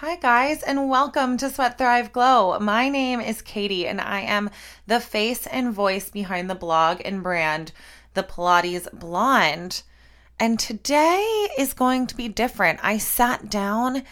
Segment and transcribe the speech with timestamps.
[0.00, 2.58] Hi, guys, and welcome to Sweat Thrive Glow.
[2.58, 4.50] My name is Katie, and I am
[4.86, 7.72] the face and voice behind the blog and brand,
[8.12, 9.82] The Pilates Blonde.
[10.38, 12.78] And today is going to be different.
[12.82, 14.02] I sat down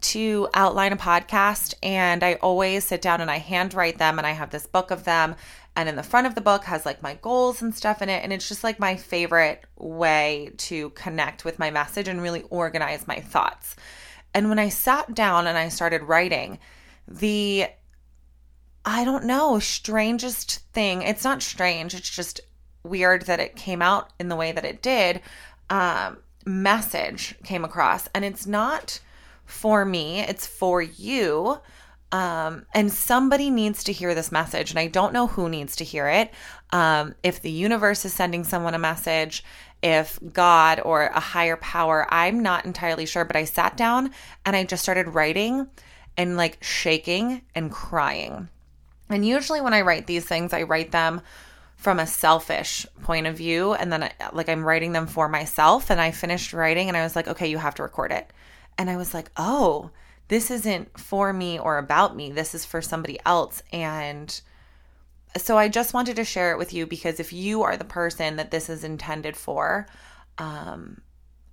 [0.00, 4.32] to outline a podcast, and I always sit down and I handwrite them, and I
[4.32, 5.36] have this book of them.
[5.76, 8.24] And in the front of the book has like my goals and stuff in it.
[8.24, 13.06] And it's just like my favorite way to connect with my message and really organize
[13.06, 13.76] my thoughts.
[14.38, 16.60] And when I sat down and I started writing,
[17.08, 17.66] the
[18.84, 22.40] I don't know, strangest thing, it's not strange, it's just
[22.84, 25.22] weird that it came out in the way that it did.
[25.68, 29.00] Um, message came across, and it's not
[29.44, 31.58] for me, it's for you.
[32.10, 35.84] Um, and somebody needs to hear this message, and I don't know who needs to
[35.84, 36.32] hear it.
[36.70, 39.44] Um, if the universe is sending someone a message,
[39.82, 44.10] if God or a higher power, I'm not entirely sure, but I sat down
[44.44, 45.68] and I just started writing
[46.16, 48.48] and like shaking and crying.
[49.08, 51.20] And usually when I write these things, I write them
[51.76, 56.00] from a selfish point of view and then like I'm writing them for myself and
[56.00, 58.28] I finished writing and I was like, "Okay, you have to record it."
[58.76, 59.90] And I was like, "Oh,
[60.28, 62.30] this isn't for me or about me.
[62.30, 64.40] This is for somebody else." And
[65.36, 68.36] so I just wanted to share it with you because if you are the person
[68.36, 69.86] that this is intended for,
[70.38, 71.02] um,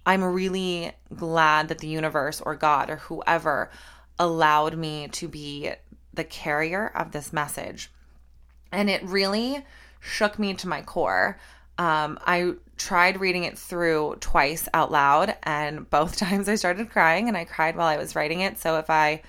[0.05, 3.71] I'm really glad that the universe or God or whoever
[4.19, 5.71] allowed me to be
[6.13, 7.91] the carrier of this message.
[8.71, 9.65] And it really
[9.99, 11.39] shook me to my core.
[11.77, 17.27] Um, I tried reading it through twice out loud, and both times I started crying,
[17.27, 18.57] and I cried while I was writing it.
[18.59, 19.21] So if I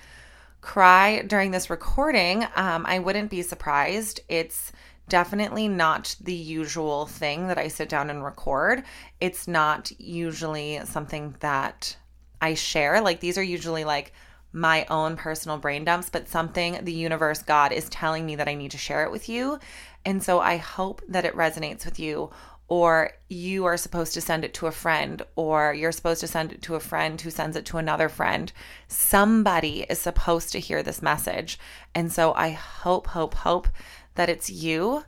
[0.61, 4.19] cry during this recording, um, I wouldn't be surprised.
[4.27, 4.71] It's
[5.09, 8.83] definitely not the usual thing that I sit down and record.
[9.21, 11.95] It's not usually something that
[12.41, 13.01] I share.
[13.01, 14.13] Like these are usually like
[14.53, 18.55] my own personal brain dumps, but something the universe, God, is telling me that I
[18.55, 19.59] need to share it with you.
[20.05, 22.31] And so I hope that it resonates with you
[22.69, 26.51] or you are supposed to send it to a friend, or you're supposed to send
[26.51, 28.51] it to a friend who sends it to another friend.
[28.89, 31.57] Somebody is supposed to hear this message.
[31.95, 33.69] And so I hope, hope, hope
[34.15, 35.05] that it's you.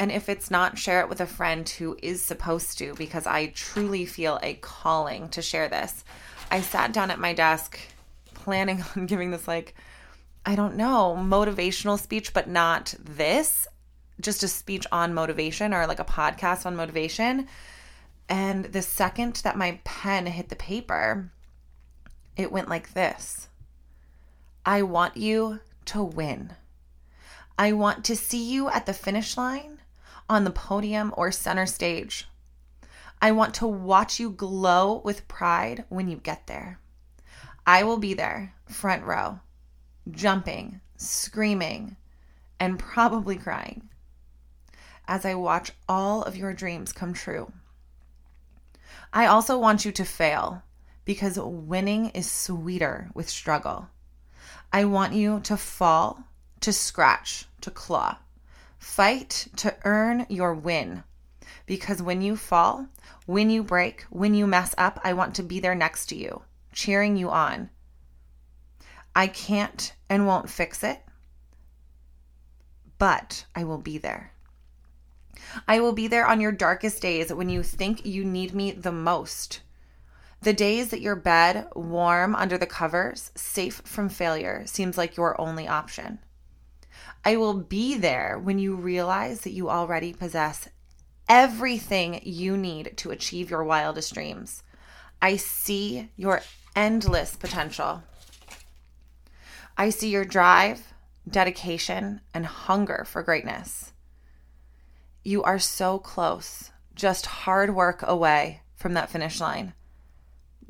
[0.00, 3.48] And if it's not, share it with a friend who is supposed to, because I
[3.48, 6.04] truly feel a calling to share this.
[6.50, 7.78] I sat down at my desk
[8.42, 9.74] planning on giving this, like,
[10.44, 13.66] I don't know, motivational speech, but not this
[14.20, 17.46] just a speech on motivation or like a podcast on motivation.
[18.28, 21.30] And the second that my pen hit the paper,
[22.36, 23.48] it went like this
[24.64, 26.54] I want you to win.
[27.58, 29.80] I want to see you at the finish line,
[30.28, 32.26] on the podium, or center stage.
[33.20, 36.78] I want to watch you glow with pride when you get there.
[37.70, 39.38] I will be there, front row,
[40.10, 41.96] jumping, screaming,
[42.58, 43.88] and probably crying
[45.06, 47.52] as I watch all of your dreams come true.
[49.12, 50.64] I also want you to fail
[51.04, 53.88] because winning is sweeter with struggle.
[54.72, 56.24] I want you to fall,
[56.62, 58.18] to scratch, to claw.
[58.80, 61.04] Fight to earn your win.
[61.66, 62.88] Because when you fall,
[63.26, 66.42] when you break, when you mess up, I want to be there next to you,
[66.72, 67.70] cheering you on.
[69.14, 71.00] I can't and won't fix it,
[72.98, 74.32] but I will be there.
[75.66, 78.92] I will be there on your darkest days when you think you need me the
[78.92, 79.60] most.
[80.42, 85.38] The days that your bed, warm under the covers, safe from failure, seems like your
[85.40, 86.18] only option.
[87.24, 90.68] I will be there when you realize that you already possess
[91.28, 94.62] everything you need to achieve your wildest dreams.
[95.22, 96.42] I see your
[96.74, 98.02] endless potential.
[99.76, 100.92] I see your drive,
[101.28, 103.92] dedication, and hunger for greatness.
[105.22, 109.74] You are so close, just hard work away from that finish line.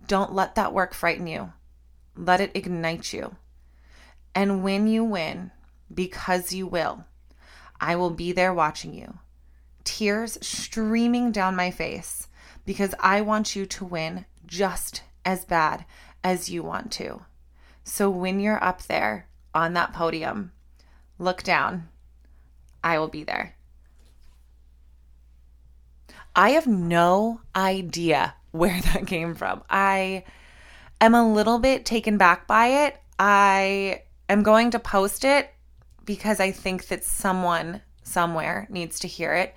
[0.06, 1.52] Don't let that work frighten you.
[2.16, 3.36] Let it ignite you.
[4.34, 5.52] And when you win,
[5.92, 7.04] because you will,
[7.80, 9.18] I will be there watching you.
[9.84, 12.28] Tears streaming down my face
[12.64, 15.86] because I want you to win just as bad
[16.22, 17.22] as you want to.
[17.84, 20.52] So when you're up there on that podium,
[21.18, 21.88] look down.
[22.82, 23.54] I will be there.
[26.34, 29.62] I have no idea where that came from.
[29.70, 30.24] I
[31.00, 32.96] am a little bit taken back by it.
[33.18, 35.50] I am going to post it
[36.04, 39.54] because I think that someone somewhere needs to hear it.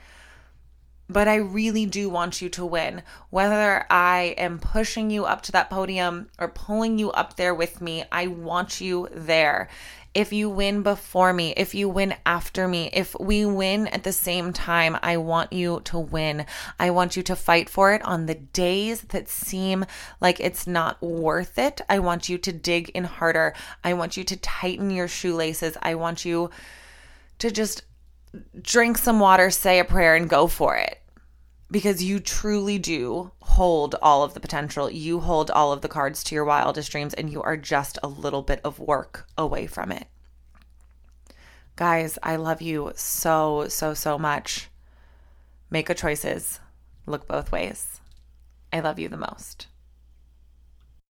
[1.10, 3.04] But I really do want you to win.
[3.30, 7.82] Whether I am pushing you up to that podium or pulling you up there with
[7.82, 9.70] me, I want you there.
[10.14, 14.12] If you win before me, if you win after me, if we win at the
[14.12, 16.46] same time, I want you to win.
[16.80, 19.86] I want you to fight for it on the days that seem
[20.22, 21.82] like it's not worth it.
[21.90, 23.56] I want you to dig in harder.
[23.84, 25.78] I want you to tighten your shoelaces.
[25.82, 26.52] I want you
[27.40, 27.82] to just
[28.62, 31.00] drink some water, say a prayer, and go for it.
[31.72, 34.90] Because you truly do hold all of the potential.
[34.92, 38.08] You hold all of the cards to your wildest dreams, and you are just a
[38.08, 40.08] little bit of work away from it.
[41.76, 44.70] Guys, I love you so, so, so much.
[45.72, 46.60] Make a choices,
[47.08, 48.00] look both ways.
[48.72, 49.68] I love you the most.